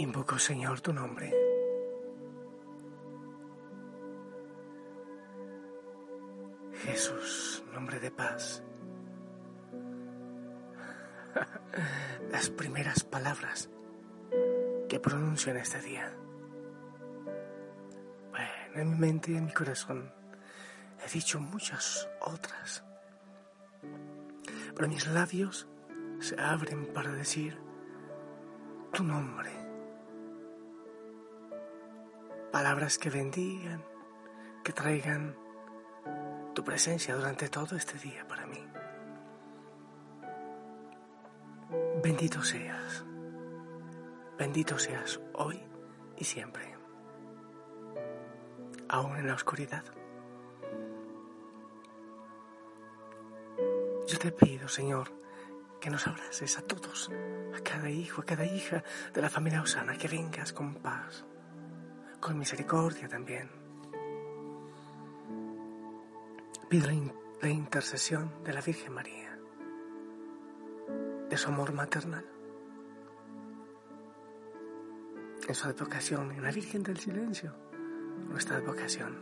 [0.00, 1.30] Invoco, Señor, tu nombre.
[6.72, 8.62] Jesús, nombre de paz.
[12.30, 13.68] Las primeras palabras
[14.88, 16.16] que pronuncio en este día.
[18.30, 20.10] Bueno, en mi mente y en mi corazón
[21.06, 22.82] he dicho muchas otras,
[24.74, 25.68] pero mis labios
[26.20, 27.60] se abren para decir
[28.92, 29.59] tu nombre
[32.60, 33.82] palabras que bendigan,
[34.62, 35.34] que traigan
[36.54, 38.62] tu presencia durante todo este día para mí.
[42.02, 43.02] Bendito seas,
[44.36, 45.58] bendito seas hoy
[46.18, 46.76] y siempre,
[48.90, 49.84] aún en la oscuridad.
[54.06, 55.10] Yo te pido, Señor,
[55.80, 57.10] que nos abraces a todos,
[57.56, 58.84] a cada hijo, a cada hija
[59.14, 61.24] de la familia Osana, que vengas con paz,
[62.20, 63.50] con misericordia también.
[66.68, 69.36] Pido la, intercesión de la Virgen María,
[71.28, 72.24] de su amor maternal,
[75.48, 77.54] en su advocación, en la Virgen del Silencio,
[78.28, 79.18] nuestra advocación.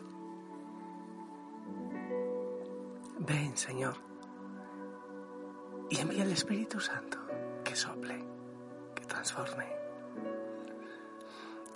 [3.21, 3.97] Ven, Señor,
[5.89, 7.19] y envía el Espíritu Santo
[7.65, 8.23] que sople,
[8.95, 9.78] que transforme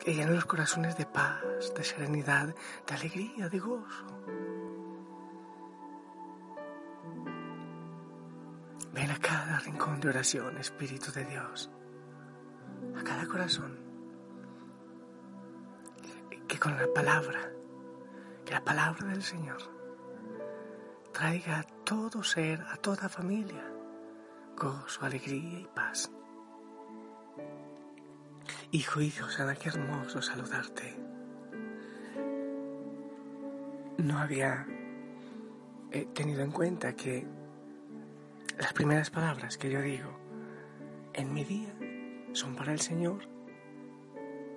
[0.02, 2.54] que llene los corazones de paz, de serenidad,
[2.86, 4.06] de alegría, de gozo.
[8.92, 11.70] Ven a cada rincón de oración, Espíritu de Dios,
[12.98, 13.78] a cada corazón,
[16.48, 17.52] que con la palabra,
[18.44, 19.62] que la palabra del Señor
[21.12, 23.64] traiga a todo ser, a toda familia,
[24.56, 26.10] gozo, alegría y paz.
[28.74, 30.96] Hijo, hijo, Sana, qué hermoso saludarte.
[33.98, 34.66] No había
[35.90, 37.26] eh, tenido en cuenta que
[38.56, 40.18] las primeras palabras que yo digo
[41.12, 41.68] en mi día
[42.32, 43.28] son para el Señor,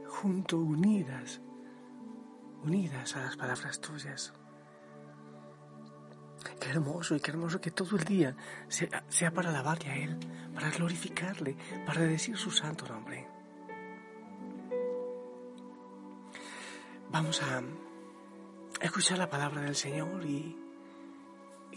[0.07, 1.41] junto, unidas,
[2.63, 4.33] unidas a las palabras tuyas.
[6.61, 8.33] Qué hermoso y qué hermoso que todo el día
[8.69, 10.17] sea, sea para alabarle a Él,
[10.53, 13.34] para glorificarle, para decir su santo nombre.
[17.15, 17.63] Vamos a
[18.81, 20.53] escuchar la palabra del Señor y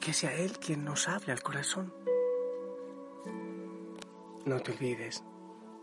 [0.00, 1.94] que sea Él quien nos hable al corazón.
[4.44, 5.22] No te olvides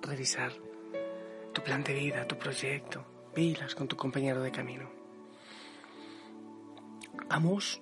[0.02, 0.52] revisar
[1.54, 4.90] tu plan de vida, tu proyecto, pilas con tu compañero de camino.
[7.30, 7.82] Amos,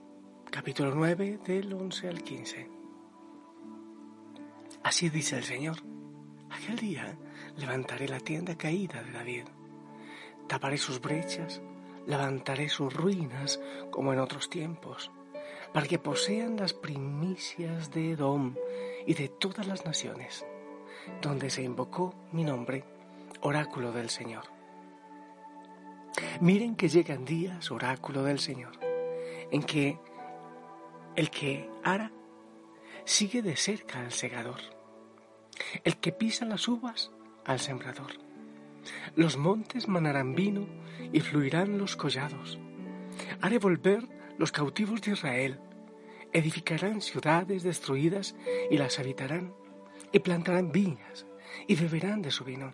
[0.52, 2.70] capítulo 9, del 11 al 15.
[4.84, 5.78] Así dice el Señor.
[6.52, 7.18] Aquel día
[7.58, 9.46] levantaré la tienda caída de David
[10.48, 11.62] taparé sus brechas,
[12.06, 13.60] levantaré sus ruinas
[13.92, 15.12] como en otros tiempos,
[15.74, 18.56] para que posean las primicias de Edom
[19.06, 20.46] y de todas las naciones,
[21.22, 22.84] donde se invocó mi nombre,
[23.42, 24.44] oráculo del Señor.
[26.40, 28.80] Miren que llegan días, oráculo del Señor,
[29.52, 30.00] en que
[31.16, 32.12] el que ara
[33.06, 34.60] sigue de cerca al segador,
[35.84, 37.12] el que pisa las uvas
[37.46, 38.33] al sembrador
[39.16, 40.66] los montes manarán vino
[41.12, 42.58] y fluirán los collados.
[43.42, 44.08] Haré volver
[44.38, 45.60] los cautivos de Israel.
[46.32, 48.36] Edificarán ciudades destruidas
[48.72, 49.54] y las habitarán.
[50.12, 51.28] Y plantarán viñas
[51.68, 52.74] y beberán de su vino.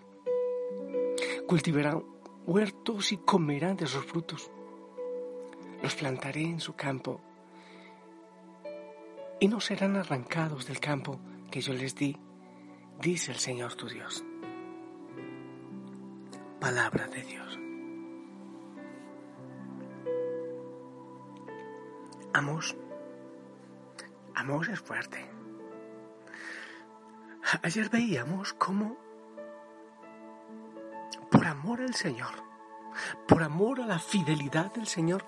[1.48, 2.04] Cultivarán
[2.46, 4.50] huertos y comerán de sus frutos.
[5.84, 7.22] Los plantaré en su campo
[9.42, 11.20] y no serán arrancados del campo
[11.50, 12.18] que yo les di,
[13.02, 14.26] dice el Señor tu Dios
[16.60, 17.60] palabra de Dios.
[22.34, 22.76] Amos,
[24.36, 25.26] Amos es fuerte.
[27.64, 28.98] Ayer veíamos cómo,
[31.32, 32.32] por amor al Señor,
[33.28, 35.26] por amor a la fidelidad del Señor,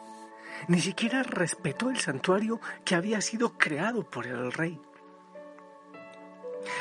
[0.68, 4.80] ni siquiera respetó el santuario que había sido creado por el rey.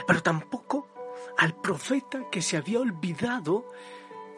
[0.06, 0.88] Pero tampoco
[1.38, 3.64] al profeta que se había olvidado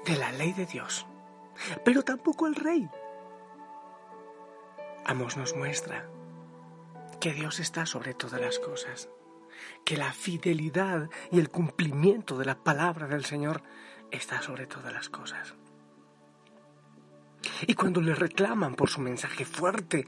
[0.04, 1.06] de la ley de Dios,
[1.84, 2.88] pero tampoco el rey.
[5.04, 6.08] Amos nos muestra
[7.20, 9.08] que Dios está sobre todas las cosas,
[9.84, 13.62] que la fidelidad y el cumplimiento de la palabra del Señor
[14.10, 15.54] está sobre todas las cosas.
[17.66, 20.06] Y cuando le reclaman por su mensaje fuerte,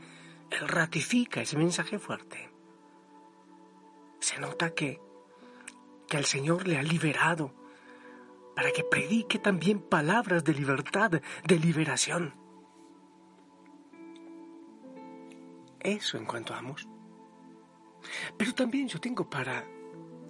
[0.50, 2.50] Él ratifica ese mensaje fuerte.
[4.20, 5.00] Se nota que,
[6.08, 7.52] que el Señor le ha liberado
[8.54, 12.34] para que predique también palabras de libertad, de liberación.
[15.80, 16.88] Eso en cuanto a Amos.
[18.38, 19.64] Pero también yo tengo para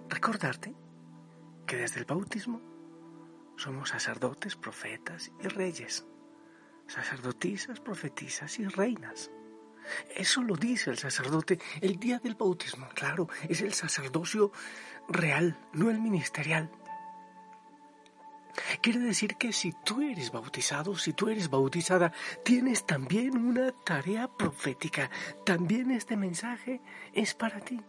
[0.08, 0.74] recordarte
[1.66, 2.60] que desde el bautismo
[3.56, 6.04] somos sacerdotes, profetas y reyes,
[6.86, 9.30] sacerdotisas, profetisas y reinas.
[10.16, 14.50] Eso lo dice el sacerdote el día del bautismo, claro, es el sacerdocio
[15.08, 16.70] real, no el ministerial.
[18.84, 22.12] Quiere decir que si tú eres bautizado, si tú eres bautizada,
[22.44, 25.10] tienes también una tarea profética.
[25.42, 26.82] También este mensaje
[27.14, 27.80] es para ti.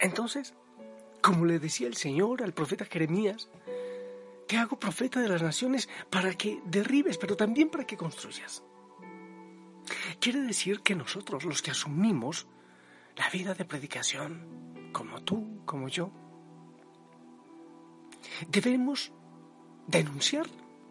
[0.00, 0.54] Entonces,
[1.22, 3.48] como le decía el Señor al profeta Jeremías,
[4.48, 8.64] te hago profeta de las naciones para que derribes, pero también para que construyas.
[10.18, 12.48] Quiere decir que nosotros, los que asumimos
[13.14, 16.10] la vida de predicación, como tú, como yo,
[18.48, 19.12] debemos
[19.86, 20.46] denunciar,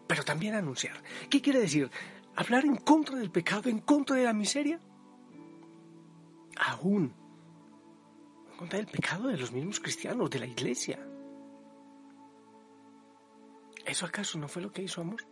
[0.06, 1.02] pero también anunciar.
[1.28, 1.90] ¿Qué quiere decir?
[2.36, 4.80] Hablar en contra del pecado, en contra de la miseria.
[6.56, 7.14] Aún
[8.50, 10.98] en contra del pecado de los mismos cristianos, de la iglesia.
[13.84, 15.26] ¿Eso acaso no fue lo que hizo Amos?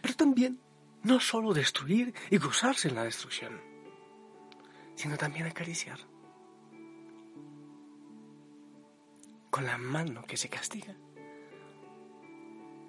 [0.00, 0.60] Pero también
[1.02, 3.60] no solo destruir y gozarse en la destrucción,
[4.94, 5.98] sino también acariciar.
[9.52, 10.96] Con la mano que se castiga,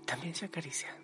[0.05, 0.97] también se acaricia.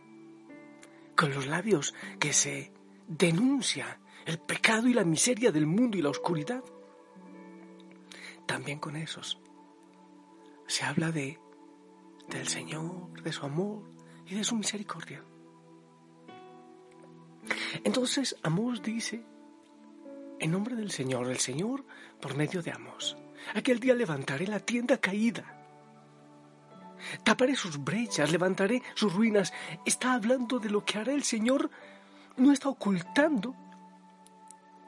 [1.18, 2.72] Con los labios que se
[3.10, 6.64] denuncia el pecado y la miseria del mundo y la oscuridad,
[8.46, 9.38] también con esos
[10.66, 11.38] se habla de
[12.30, 13.84] del Señor, de su amor
[14.28, 15.22] y de su misericordia.
[17.84, 19.26] Entonces Amós dice,
[20.40, 21.84] en nombre del Señor, el Señor
[22.22, 23.18] por medio de Amós,
[23.54, 25.56] aquel día levantaré la tienda caída.
[27.24, 29.54] Taparé sus brechas, levantaré sus ruinas.
[29.86, 31.70] Está hablando de lo que hará el Señor.
[32.38, 33.56] No está ocultando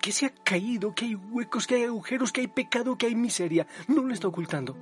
[0.01, 3.15] que se ha caído, que hay huecos, que hay agujeros, que hay pecado, que hay
[3.15, 3.67] miseria.
[3.87, 4.77] No lo está ocultando.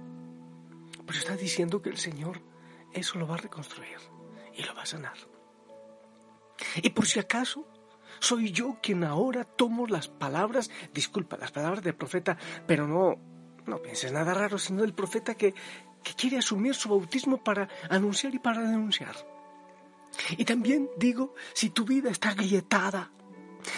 [1.06, 2.42] Pero está diciendo que el Señor
[2.94, 3.98] eso lo va a reconstruir
[4.56, 5.18] y lo va a sanar.
[6.82, 7.68] Y por si acaso
[8.20, 12.38] soy yo quien ahora tomo las palabras, disculpa, las palabras del profeta,
[12.68, 13.16] pero no,
[13.66, 15.54] no pienses nada raro, sino del profeta que,
[16.04, 19.16] que quiere asumir su bautismo para anunciar y para denunciar.
[20.38, 23.12] Y también digo, si tu vida está agrietada,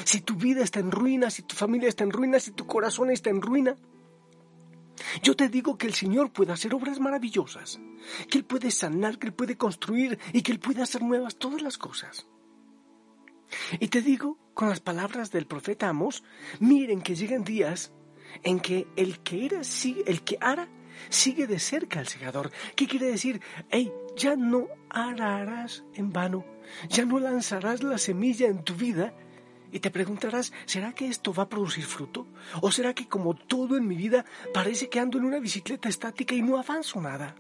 [0.06, 3.12] si tu vida está en ruina, si tu familia está en ruina, si tu corazón
[3.12, 3.76] está en ruina,
[5.24, 7.80] yo te digo que el Señor puede hacer obras maravillosas,
[8.30, 11.62] que Él puede sanar, que Él puede construir y que Él puede hacer nuevas todas
[11.62, 12.28] las cosas.
[13.80, 16.24] Y te digo con las palabras del profeta Amos,
[16.60, 17.92] miren que llegan días
[18.44, 20.68] en que el que era sigue, el que ara
[21.10, 22.52] sigue de cerca al segador.
[22.76, 23.42] ¿Qué quiere decir?
[23.70, 26.46] Hey, ya no ararás en vano,
[26.90, 29.14] ya no lanzarás la semilla en tu vida
[29.72, 32.28] y te preguntarás, ¿será que esto va a producir fruto?
[32.62, 36.36] ¿O será que como todo en mi vida parece que ando en una bicicleta estática
[36.36, 37.36] y no avanzo nada?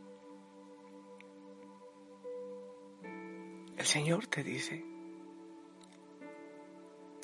[3.77, 4.85] El Señor te dice,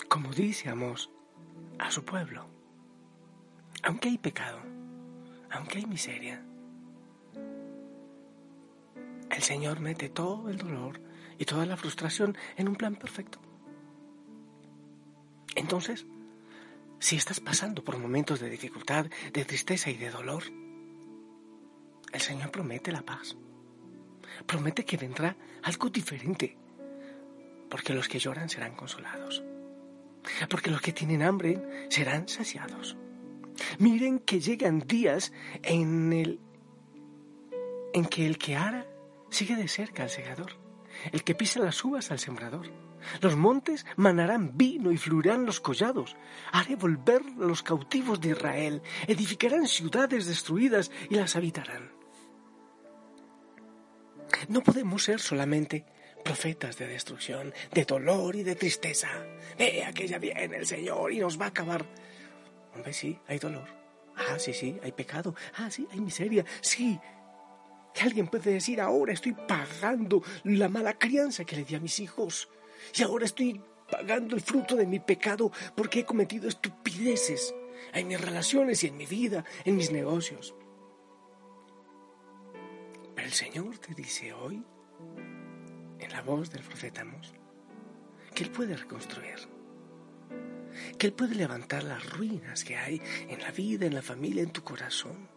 [0.10, 1.10] como dice Amós
[1.80, 2.57] a su pueblo,
[3.88, 4.60] aunque hay pecado,
[5.50, 6.44] aunque hay miseria,
[9.32, 11.00] el Señor mete todo el dolor
[11.38, 13.40] y toda la frustración en un plan perfecto.
[15.56, 16.06] Entonces,
[17.00, 20.44] si estás pasando por momentos de dificultad, de tristeza y de dolor,
[22.12, 23.38] el Señor promete la paz.
[24.46, 26.58] Promete que vendrá algo diferente,
[27.70, 29.44] porque los que lloran serán consolados
[30.50, 32.98] porque los que tienen hambre serán saciados.
[33.80, 35.32] Miren que llegan días
[35.64, 36.40] en el
[37.94, 38.86] en que el que ara
[39.30, 40.52] sigue de cerca al segador,
[41.12, 42.72] el que pisa las uvas al sembrador.
[43.22, 46.16] Los montes manarán vino y fluirán los collados.
[46.52, 51.92] Haré volver los cautivos de Israel, edificarán ciudades destruidas y las habitarán.
[54.50, 55.86] No podemos ser solamente
[56.24, 59.08] profetas de destrucción, de dolor y de tristeza.
[59.58, 61.86] Vea que ya viene el Señor y nos va a acabar.
[62.78, 63.68] Hombre, sí, hay dolor.
[64.16, 65.34] Ah, sí, sí, hay pecado.
[65.56, 66.46] Ah, sí, hay miseria.
[66.62, 67.00] Sí.
[67.92, 72.00] Que alguien puede decir, ahora estoy pagando la mala crianza que le di a mis
[72.00, 72.48] hijos.
[72.96, 77.56] Y ahora estoy pagando el fruto de mi pecado porque he cometido estupideces
[77.94, 80.54] en mis relaciones y en mi vida, en mis negocios.
[83.16, 84.64] Pero el Señor te dice hoy,
[85.98, 87.34] en la voz del profeta Amos,
[88.36, 89.57] que Él puede reconstruir,
[90.98, 94.52] que Él puede levantar las ruinas que hay en la vida, en la familia, en
[94.52, 95.30] tu corazón.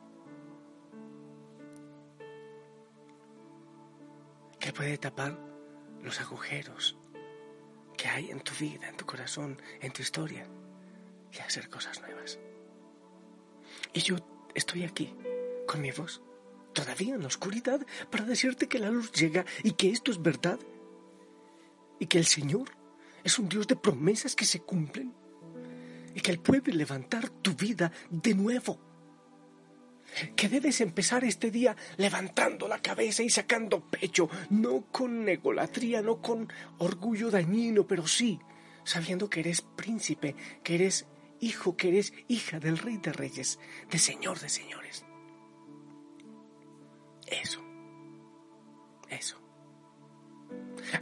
[4.58, 5.38] Que Él puede tapar
[6.02, 6.98] los agujeros
[7.96, 10.46] que hay en tu vida, en tu corazón, en tu historia
[11.32, 12.38] y hacer cosas nuevas.
[13.92, 14.16] Y yo
[14.54, 15.14] estoy aquí
[15.66, 16.22] con mi voz,
[16.72, 20.58] todavía en la oscuridad, para decirte que la luz llega y que esto es verdad
[21.98, 22.70] y que el Señor
[23.22, 25.14] es un Dios de promesas que se cumplen
[26.14, 28.90] y que Él puede levantar tu vida de nuevo
[30.34, 36.20] que debes empezar este día levantando la cabeza y sacando pecho, no con egolatría, no
[36.20, 38.40] con orgullo dañino, pero sí
[38.84, 41.06] sabiendo que eres príncipe, que eres
[41.40, 43.58] hijo, que eres hija del rey de reyes,
[43.90, 45.04] de señor de señores.
[47.26, 47.62] Eso,
[49.08, 49.36] eso.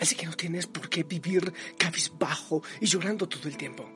[0.01, 3.91] Así que no tienes por qué vivir cabizbajo y llorando todo el tiempo.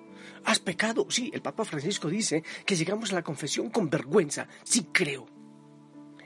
[0.45, 1.07] ¿Has pecado?
[1.09, 4.49] Sí, el Papa Francisco dice que llegamos a la confesión con vergüenza.
[4.65, 5.27] Sí, creo.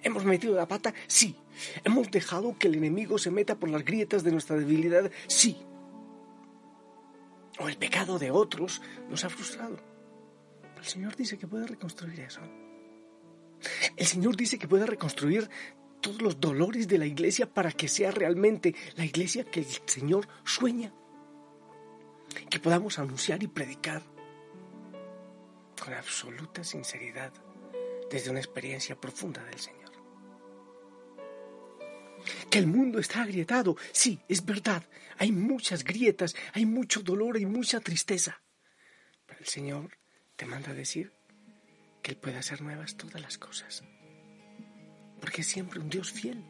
[0.02, 0.94] ¿Hemos metido la pata?
[1.06, 1.36] Sí.
[1.84, 5.10] ¿Hemos dejado que el enemigo se meta por las grietas de nuestra debilidad?
[5.26, 5.56] Sí.
[7.58, 9.78] O el pecado de otros nos ha frustrado.
[10.76, 12.40] el Señor dice que puede reconstruir eso.
[13.96, 15.48] El Señor dice que puede reconstruir
[16.00, 20.28] todos los dolores de la iglesia para que sea realmente la iglesia que el Señor
[20.44, 20.92] sueña
[22.50, 24.02] que podamos anunciar y predicar
[25.82, 27.32] con absoluta sinceridad
[28.10, 29.92] desde una experiencia profunda del Señor.
[32.50, 34.82] Que el mundo está agrietado, sí, es verdad,
[35.18, 38.40] hay muchas grietas, hay mucho dolor y mucha tristeza,
[39.26, 39.98] pero el Señor
[40.34, 41.12] te manda a decir
[42.02, 43.84] que Él puede hacer nuevas todas las cosas,
[45.20, 46.44] porque es siempre un Dios fiel.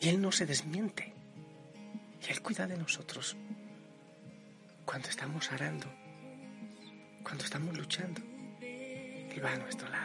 [0.00, 1.14] Y Él no se desmiente.
[2.26, 3.36] Y Él cuida de nosotros
[4.84, 5.86] cuando estamos arando,
[7.22, 8.20] cuando estamos luchando,
[8.60, 10.03] Él va a nuestro lado.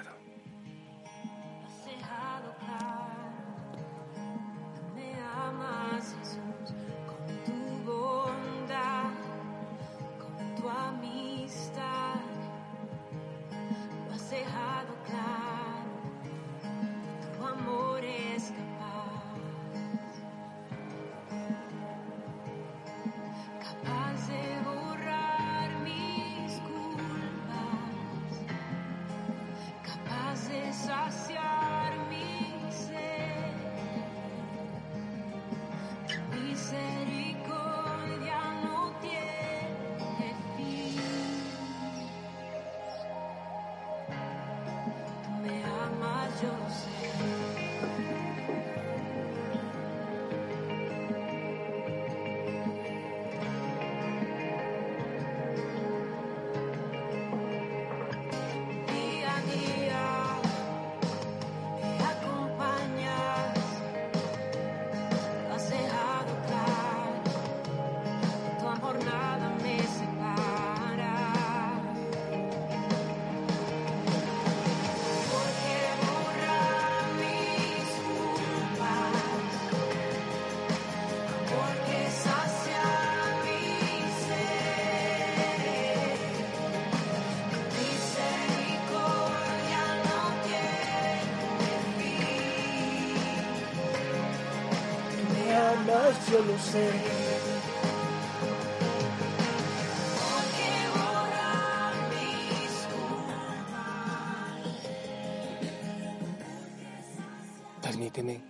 [107.82, 108.42] Permíteme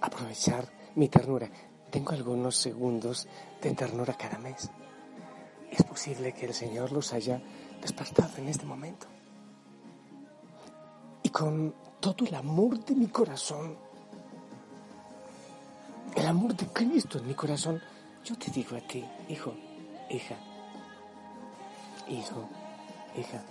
[0.00, 1.50] aprovechar mi ternura.
[1.90, 3.28] Tengo algunos segundos
[3.60, 4.70] de ternura cada mes.
[5.70, 7.42] Es posible que el Señor los haya
[7.82, 9.06] despertado en este momento.
[11.22, 13.76] Y con todo el amor de mi corazón,
[16.28, 17.80] amor de Cristo en mi corazón,
[18.24, 19.54] yo te digo a ti, hijo,
[20.10, 20.36] hija,
[22.08, 22.48] hijo,
[23.16, 23.42] hija,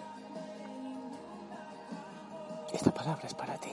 [2.71, 3.71] esta palabra es para ti.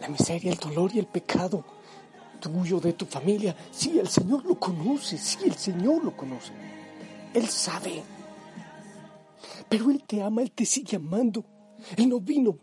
[0.00, 1.64] La miseria, el dolor y el pecado
[2.40, 6.52] tuyo, de tu familia, sí, el Señor lo conoce, sí, el Señor lo conoce.
[7.34, 8.02] Él sabe.
[9.68, 11.44] Pero Él te ama, Él te sigue amando.
[11.96, 12.56] Él no vino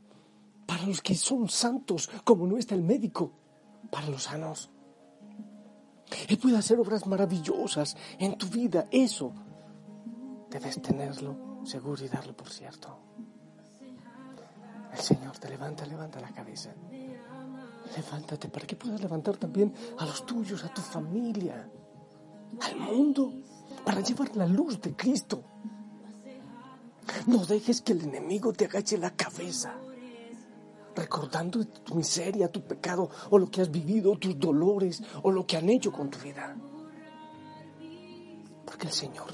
[0.65, 3.42] para los que son santos, como no está el médico
[3.93, 4.71] para los sanos.
[6.27, 8.87] Él puede hacer obras maravillosas en tu vida.
[8.89, 9.31] Eso
[10.49, 12.97] debes tenerlo seguro y darlo por cierto.
[14.91, 16.73] El Señor te levanta, levanta la cabeza.
[17.95, 21.69] Levántate para que puedas levantar también a los tuyos, a tu familia,
[22.61, 23.31] al mundo,
[23.85, 25.43] para llevar la luz de Cristo.
[27.27, 29.75] No dejes que el enemigo te agache la cabeza.
[30.95, 35.57] Recordando tu miseria, tu pecado, o lo que has vivido, tus dolores, o lo que
[35.57, 36.55] han hecho con tu vida.
[38.65, 39.27] Porque el Señor,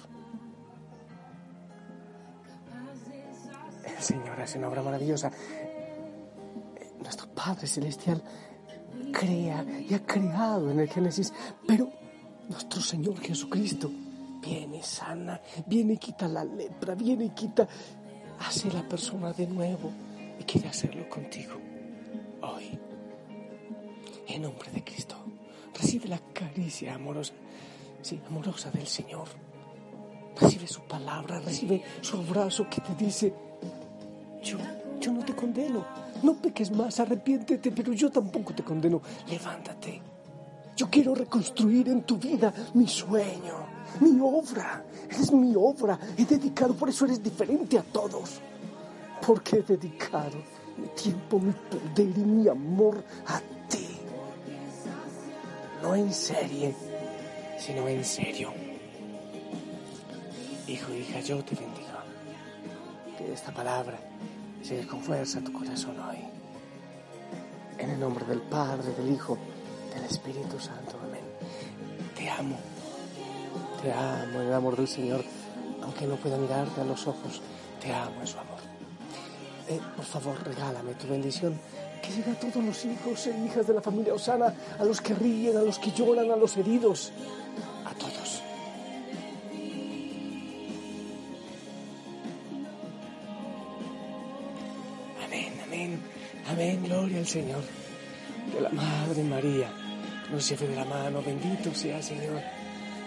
[3.86, 5.32] el Señor hace una obra maravillosa.
[7.00, 8.24] Nuestro Padre Celestial
[9.12, 11.34] crea y ha creado en el Génesis,
[11.68, 11.90] pero
[12.50, 13.90] nuestro Señor Jesucristo
[14.42, 17.68] viene sana, viene y quita la lepra, viene y quita,
[18.40, 19.92] hace la persona de nuevo
[20.40, 21.54] y quiere hacerlo contigo
[22.42, 22.80] hoy.
[24.28, 25.16] En nombre de Cristo,
[25.74, 27.34] recibe la caricia amorosa,
[28.02, 29.28] sí, amorosa del Señor.
[30.40, 33.34] Recibe su palabra, recibe su abrazo que te dice,
[34.42, 34.58] yo,
[35.02, 35.86] yo no te condeno,
[36.24, 40.02] no peques más, arrepiéntete, pero yo tampoco te condeno, levántate.
[40.78, 43.68] Yo quiero reconstruir en tu vida mi sueño,
[44.00, 44.86] mi obra.
[45.10, 46.00] Eres mi obra.
[46.18, 48.40] He dedicado, por eso eres diferente a todos
[49.26, 50.38] porque he dedicado
[50.78, 53.88] mi tiempo, mi poder y mi amor a ti.
[55.82, 56.76] No en serie,
[57.58, 58.54] sino en serio.
[60.68, 61.88] Hijo, hija, yo te bendigo.
[63.18, 64.00] Que esta palabra
[64.64, 66.20] llegue con fuerza tu corazón hoy.
[67.78, 69.38] En el nombre del Padre, del Hijo,
[69.94, 70.98] del Espíritu Santo.
[71.04, 71.24] Amén.
[72.16, 72.58] Te amo.
[73.82, 75.24] Te amo en el amor del Señor.
[75.82, 77.42] Aunque no pueda mirarte a los ojos,
[77.82, 78.49] te amo en su amor.
[79.70, 81.54] Eh, por favor, regálame tu bendición.
[82.02, 85.14] Que llegue a todos los hijos e hijas de la familia Osana, a los que
[85.14, 87.12] ríen, a los que lloran, a los heridos,
[87.86, 88.42] a todos.
[95.24, 96.02] Amén, amén,
[96.48, 97.62] amén, gloria al Señor.
[98.52, 99.72] Que la Madre María
[100.32, 102.42] nos lleve de la mano, bendito sea Señor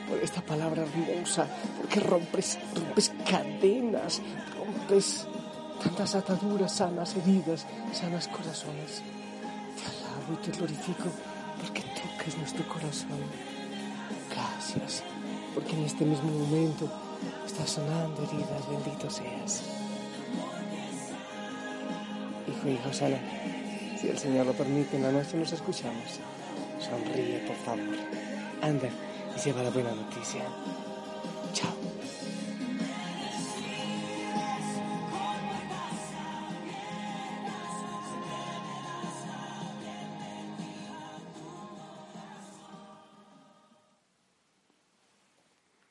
[0.09, 4.21] por esta palabra hermosa, porque rompes, rompes cadenas,
[4.57, 5.27] rompes
[5.83, 9.03] tantas ataduras sanas, heridas, sanas corazones.
[9.77, 11.05] Te alabo y te glorifico
[11.61, 13.19] porque tocas nuestro corazón.
[14.31, 15.03] Gracias,
[15.55, 16.89] porque en este mismo momento
[17.47, 19.63] estás sanando heridas, bendito seas.
[22.49, 23.19] Hijo, hijo, sana.
[24.01, 26.21] Si el Señor lo permite, en la noche nos escuchamos.
[26.81, 27.97] Sonríe, por favor.
[28.61, 28.89] Anda
[29.37, 30.43] y lleva la buena noticia.
[31.53, 31.82] Chao.